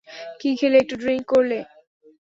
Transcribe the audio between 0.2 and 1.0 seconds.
কী খেলে একটু